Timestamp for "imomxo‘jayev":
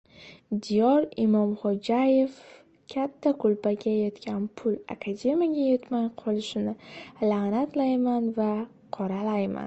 1.23-2.37